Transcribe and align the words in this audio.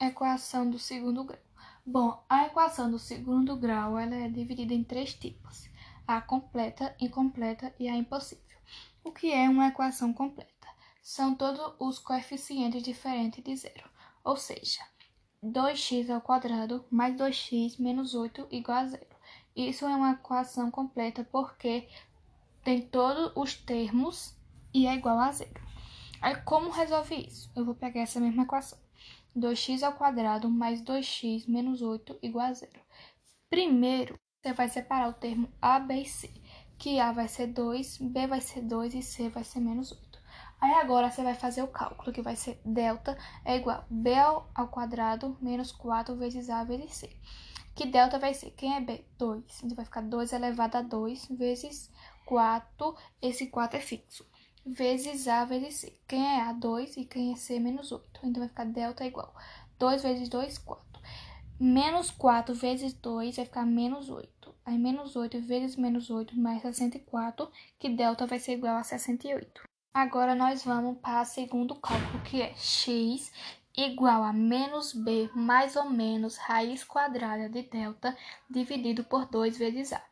Equação 0.00 0.70
do 0.70 0.78
segundo 0.78 1.24
grau. 1.24 1.40
Bom, 1.84 2.24
a 2.28 2.46
equação 2.46 2.88
do 2.88 3.00
segundo 3.00 3.56
grau 3.56 3.98
ela 3.98 4.14
é 4.14 4.28
dividida 4.28 4.72
em 4.72 4.84
três 4.84 5.12
tipos: 5.12 5.68
a 6.06 6.20
completa, 6.20 6.94
incompleta 7.00 7.74
e 7.80 7.88
a 7.88 7.96
impossível. 7.96 8.58
O 9.02 9.10
que 9.10 9.32
é 9.32 9.48
uma 9.48 9.66
equação 9.66 10.12
completa? 10.12 10.68
São 11.02 11.34
todos 11.34 11.74
os 11.80 11.98
coeficientes 11.98 12.80
diferentes 12.80 13.42
de 13.42 13.56
zero, 13.56 13.90
ou 14.22 14.36
seja, 14.36 14.86
2x 15.42 16.10
ao 16.10 16.20
quadrado 16.20 16.84
mais 16.88 17.16
2x 17.16 17.80
menos 17.80 18.14
8 18.14 18.46
igual 18.52 18.78
a 18.78 18.86
zero. 18.86 19.16
Isso 19.56 19.84
é 19.84 19.96
uma 19.96 20.12
equação 20.12 20.70
completa 20.70 21.24
porque 21.24 21.88
tem 22.62 22.82
todos 22.82 23.32
os 23.34 23.54
termos 23.54 24.32
e 24.72 24.86
é 24.86 24.94
igual 24.94 25.18
a 25.18 25.32
zero. 25.32 25.67
Aí, 26.20 26.34
como 26.42 26.70
resolve 26.70 27.14
isso? 27.14 27.50
Eu 27.54 27.64
vou 27.64 27.74
pegar 27.74 28.00
essa 28.00 28.18
mesma 28.18 28.42
equação. 28.42 28.78
2x 29.36 29.84
ao 29.84 29.92
quadrado 29.92 30.50
mais 30.50 30.82
2x 30.82 31.48
menos 31.48 31.80
8 31.80 32.18
igual 32.22 32.46
a 32.46 32.52
zero. 32.52 32.80
Primeiro, 33.48 34.18
você 34.42 34.52
vai 34.52 34.68
separar 34.68 35.08
o 35.08 35.12
termo 35.12 35.48
A, 35.62 35.78
B 35.78 36.02
e 36.02 36.04
C, 36.04 36.28
que 36.76 36.98
A 36.98 37.12
vai 37.12 37.28
ser 37.28 37.46
2, 37.48 37.98
B 37.98 38.26
vai 38.26 38.40
ser 38.40 38.62
2 38.62 38.94
e 38.94 39.02
C 39.02 39.28
vai 39.28 39.44
ser 39.44 39.60
menos 39.60 39.92
8. 39.92 40.18
Aí 40.60 40.72
agora 40.74 41.08
você 41.08 41.22
vai 41.22 41.34
fazer 41.34 41.62
o 41.62 41.68
cálculo, 41.68 42.12
que 42.12 42.20
vai 42.20 42.34
ser 42.34 42.60
delta 42.64 43.16
é 43.44 43.56
igual 43.56 43.76
a 43.76 43.84
B 43.88 44.12
ao 44.16 44.68
quadrado 44.68 45.38
menos 45.40 45.70
4 45.70 46.16
vezes 46.16 46.50
A 46.50 46.64
vezes 46.64 46.94
C. 46.94 47.16
Que 47.76 47.86
delta 47.86 48.18
vai 48.18 48.34
ser, 48.34 48.50
quem 48.50 48.74
é 48.74 48.80
B? 48.80 49.04
2. 49.18 49.62
Então 49.62 49.76
vai 49.76 49.84
ficar 49.84 50.00
2 50.00 50.32
elevado 50.32 50.76
a 50.78 50.82
2 50.82 51.28
vezes 51.28 51.92
4, 52.26 52.96
esse 53.22 53.46
4 53.46 53.78
é 53.78 53.80
fixo 53.80 54.26
vezes 54.72 55.26
A 55.28 55.44
vezes 55.44 55.76
C. 55.76 55.98
Quem 56.06 56.24
é 56.24 56.42
A? 56.42 56.52
2 56.52 56.96
e 56.96 57.04
quem 57.04 57.32
é 57.32 57.36
C? 57.36 57.58
Menos 57.58 57.92
8. 57.92 58.20
Então, 58.24 58.40
vai 58.40 58.48
ficar 58.48 58.64
delta 58.64 59.04
igual 59.04 59.34
2 59.78 60.02
vezes 60.02 60.28
2, 60.28 60.58
4. 60.58 61.02
Menos 61.60 62.10
4 62.10 62.54
vezes 62.54 62.92
2 62.94 63.36
vai 63.36 63.44
ficar 63.44 63.66
menos 63.66 64.08
8. 64.08 64.54
Aí, 64.64 64.76
menos 64.78 65.16
8 65.16 65.40
vezes 65.40 65.76
menos 65.76 66.10
8 66.10 66.38
mais 66.38 66.62
64, 66.62 67.50
que 67.78 67.88
delta 67.88 68.26
vai 68.26 68.38
ser 68.38 68.52
igual 68.52 68.76
a 68.76 68.84
68. 68.84 69.62
Agora, 69.94 70.34
nós 70.34 70.62
vamos 70.64 70.98
para 70.98 71.22
o 71.22 71.24
segundo 71.24 71.74
cálculo, 71.74 72.22
que 72.22 72.42
é 72.42 72.54
x 72.54 73.32
igual 73.76 74.22
a 74.22 74.32
menos 74.32 74.92
b 74.92 75.30
mais 75.34 75.76
ou 75.76 75.88
menos 75.88 76.36
raiz 76.36 76.84
quadrada 76.84 77.48
de 77.48 77.62
delta 77.62 78.16
dividido 78.50 79.04
por 79.04 79.26
2 79.26 79.56
vezes 79.56 79.92
a. 79.92 80.02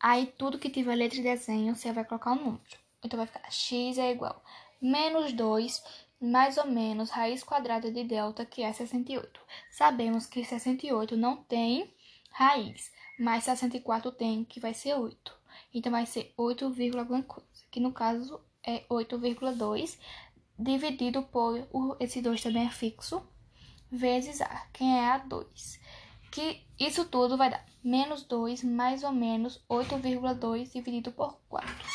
Aí, 0.00 0.26
tudo 0.38 0.58
que 0.58 0.68
tiver 0.68 0.94
letra 0.94 1.16
de 1.16 1.22
desenho, 1.22 1.74
você 1.74 1.92
vai 1.92 2.04
colocar 2.04 2.32
um 2.32 2.36
número. 2.36 2.83
Então 3.04 3.18
vai 3.18 3.26
ficar 3.26 3.50
x 3.50 3.98
é 3.98 4.10
igual 4.10 4.42
a 4.42 4.64
menos 4.80 5.32
2 5.32 5.82
mais 6.20 6.56
ou 6.56 6.66
menos 6.66 7.10
raiz 7.10 7.44
quadrada 7.44 7.90
de 7.90 8.02
delta, 8.02 8.46
que 8.46 8.62
é 8.62 8.72
68. 8.72 9.40
Sabemos 9.70 10.26
que 10.26 10.44
68 10.44 11.16
não 11.16 11.36
tem 11.36 11.92
raiz, 12.30 12.90
mas 13.18 13.44
64 13.44 14.10
tem, 14.12 14.44
que 14.44 14.58
vai 14.58 14.72
ser 14.72 14.94
8. 14.94 15.36
Então 15.72 15.92
vai 15.92 16.06
ser 16.06 16.32
8, 16.36 16.72
alguma 16.98 17.22
coisa, 17.22 17.48
que 17.70 17.78
no 17.78 17.92
caso 17.92 18.40
é 18.62 18.84
8,2 18.88 19.98
dividido 20.58 21.22
por 21.24 21.68
esse 22.00 22.22
2 22.22 22.42
também 22.42 22.66
é 22.66 22.70
fixo, 22.70 23.22
vezes 23.90 24.40
A, 24.40 24.66
quem 24.72 24.98
é 24.98 25.18
A2. 25.18 25.78
Que 26.30 26.62
isso 26.78 27.04
tudo 27.04 27.36
vai 27.36 27.50
dar 27.50 27.64
menos 27.82 28.24
2 28.24 28.64
mais 28.64 29.04
ou 29.04 29.12
menos 29.12 29.62
8,2 29.68 30.72
dividido 30.72 31.12
por 31.12 31.38
4. 31.48 31.93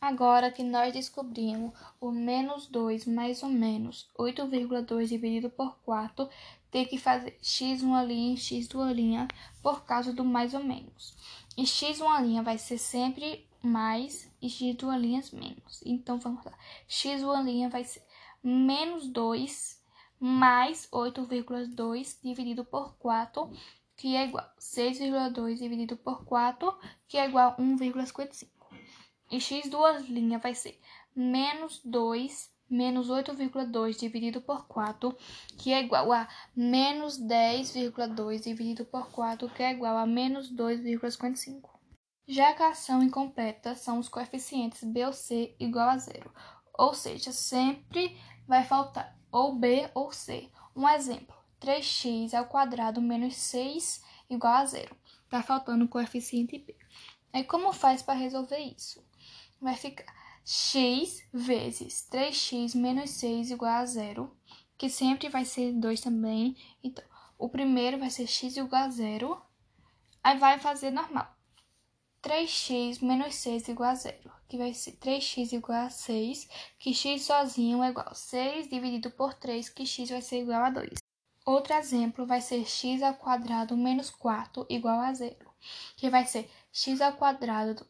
Agora 0.00 0.52
que 0.52 0.62
nós 0.62 0.92
descobrimos 0.92 1.72
o 2.00 2.12
menos 2.12 2.66
2 2.68 3.04
mais 3.06 3.42
ou 3.42 3.48
menos 3.48 4.08
8,2 4.16 5.08
dividido 5.08 5.50
por 5.50 5.76
4, 5.84 6.28
tem 6.70 6.86
que 6.86 6.96
fazer 6.96 7.36
x 7.42 7.82
uma 7.82 8.04
linha 8.04 8.34
e 8.34 8.36
x 8.36 8.68
duas 8.68 8.94
linhas 8.94 9.26
por 9.60 9.84
causa 9.84 10.12
do 10.12 10.24
mais 10.24 10.54
ou 10.54 10.62
menos. 10.62 11.16
E 11.56 11.66
x 11.66 12.00
uma 12.00 12.20
linha 12.20 12.42
vai 12.44 12.58
ser 12.58 12.78
sempre 12.78 13.44
mais 13.60 14.30
e 14.40 14.48
x 14.48 14.76
duas 14.76 15.00
linhas 15.00 15.32
menos. 15.32 15.82
Então, 15.84 16.18
vamos 16.18 16.44
lá. 16.44 16.52
x 16.86 17.22
uma 17.22 17.42
linha 17.42 17.68
vai 17.68 17.82
ser 17.82 18.02
menos 18.42 19.08
2 19.08 19.82
mais 20.20 20.88
8,2 20.92 22.18
dividido 22.22 22.64
por 22.64 22.94
4, 22.98 23.50
que 23.96 24.14
é 24.14 24.26
igual 24.26 24.44
a 24.44 24.60
6,2 24.60 25.58
dividido 25.58 25.96
por 25.96 26.24
4, 26.24 26.72
que 27.08 27.18
é 27.18 27.26
igual 27.26 27.50
a 27.50 27.56
1,55. 27.56 28.57
E 29.30 29.40
x 29.40 29.68
duas 29.68 30.06
linhas 30.08 30.42
vai 30.42 30.54
ser 30.54 30.78
menos 31.14 31.80
2 31.84 32.50
menos 32.70 33.08
8,2 33.08 33.98
dividido 33.98 34.40
por 34.42 34.66
4, 34.66 35.16
que 35.56 35.72
é 35.72 35.80
igual 35.80 36.12
a 36.12 36.28
menos 36.54 37.18
10,2 37.18 38.42
dividido 38.42 38.84
por 38.84 39.10
4, 39.10 39.48
que 39.48 39.62
é 39.62 39.72
igual 39.72 39.96
a 39.96 40.06
menos 40.06 40.52
2,55. 40.54 41.70
Já 42.26 42.48
a 42.48 42.50
equação 42.50 43.02
incompleta 43.02 43.74
são 43.74 43.98
os 43.98 44.08
coeficientes 44.08 44.84
b 44.84 45.06
ou 45.06 45.12
c 45.14 45.56
igual 45.58 45.88
a 45.88 45.96
zero, 45.96 46.30
ou 46.74 46.92
seja, 46.92 47.32
sempre 47.32 48.18
vai 48.46 48.64
faltar 48.64 49.16
ou 49.32 49.54
b 49.54 49.90
ou 49.94 50.12
c. 50.12 50.50
Um 50.76 50.86
exemplo, 50.86 51.34
3x 51.60 52.34
ao 52.34 52.46
quadrado 52.46 53.00
menos 53.00 53.34
6 53.36 54.04
igual 54.28 54.52
a 54.54 54.66
zero. 54.66 54.94
Está 55.24 55.42
faltando 55.42 55.86
o 55.86 55.88
coeficiente 55.88 56.58
b. 56.58 56.76
Aí 57.32 57.44
como 57.44 57.72
faz 57.72 58.02
para 58.02 58.18
resolver 58.18 58.58
isso? 58.58 59.07
Vai 59.60 59.74
ficar 59.74 60.06
x 60.44 61.22
vezes 61.32 62.08
3x 62.10 62.74
menos 62.74 63.10
6 63.10 63.50
igual 63.50 63.72
a 63.72 63.84
zero, 63.84 64.34
que 64.76 64.88
sempre 64.88 65.28
vai 65.28 65.44
ser 65.44 65.72
2 65.72 66.00
também. 66.00 66.56
Então, 66.82 67.04
o 67.36 67.48
primeiro 67.48 67.98
vai 67.98 68.10
ser 68.10 68.26
x 68.26 68.56
igual 68.56 68.84
a 68.84 68.88
zero, 68.88 69.40
aí 70.22 70.38
vai 70.38 70.58
fazer 70.58 70.90
normal. 70.90 71.36
3x 72.22 73.02
menos 73.02 73.34
6 73.36 73.68
igual 73.68 73.90
a 73.90 73.94
zero, 73.94 74.32
que 74.48 74.56
vai 74.56 74.74
ser 74.74 74.92
3x 74.92 75.52
igual 75.52 75.86
a 75.86 75.90
6, 75.90 76.48
que 76.78 76.92
x 76.92 77.22
sozinho 77.22 77.82
é 77.82 77.90
igual 77.90 78.08
a 78.08 78.14
6 78.14 78.68
dividido 78.68 79.10
por 79.10 79.34
3, 79.34 79.68
que 79.68 79.86
x 79.86 80.10
vai 80.10 80.22
ser 80.22 80.42
igual 80.42 80.64
a 80.64 80.70
2. 80.70 80.98
Outro 81.44 81.74
exemplo 81.74 82.26
vai 82.26 82.40
ser 82.40 82.66
x 82.66 83.02
ao 83.02 83.14
quadrado 83.14 83.76
menos 83.76 84.10
4 84.10 84.66
igual 84.68 85.00
a 85.00 85.14
zero, 85.14 85.50
que 85.96 86.10
vai 86.10 86.26
ser 86.26 86.50
x 86.70 87.00
ao 87.00 87.14
quadrado 87.14 87.86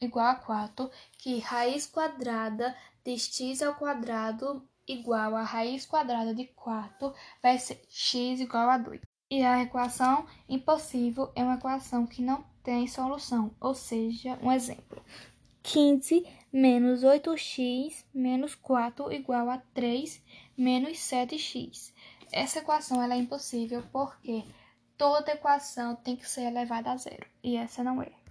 igual 0.00 0.26
a 0.26 0.34
4, 0.34 0.90
que 1.18 1.38
raiz 1.38 1.86
quadrada 1.86 2.76
de 3.04 3.18
x 3.18 3.62
ao 3.62 3.74
quadrado 3.74 4.62
igual 4.86 5.36
a 5.36 5.42
raiz 5.42 5.84
quadrada 5.86 6.34
de 6.34 6.46
4 6.46 7.14
vai 7.42 7.58
ser 7.58 7.82
x 7.88 8.40
igual 8.40 8.70
a 8.70 8.78
2. 8.78 9.00
E 9.30 9.42
a 9.42 9.62
equação 9.62 10.26
impossível 10.48 11.30
é 11.34 11.42
uma 11.42 11.56
equação 11.56 12.06
que 12.06 12.22
não 12.22 12.42
tem 12.62 12.86
solução, 12.86 13.50
ou 13.60 13.74
seja, 13.74 14.38
um 14.42 14.50
exemplo. 14.50 15.04
15 15.62 16.26
menos 16.50 17.02
8x 17.02 18.04
menos 18.14 18.54
4 18.54 19.12
igual 19.12 19.50
a 19.50 19.58
3 19.74 20.22
menos 20.56 20.96
7x. 20.98 21.92
Essa 22.32 22.60
equação 22.60 23.02
ela 23.02 23.14
é 23.14 23.18
impossível 23.18 23.82
porque 23.92 24.44
toda 24.96 25.32
equação 25.32 25.94
tem 25.96 26.16
que 26.16 26.28
ser 26.28 26.42
elevada 26.42 26.92
a 26.92 26.96
zero, 26.96 27.26
e 27.42 27.56
essa 27.56 27.84
não 27.84 28.02
é. 28.02 28.10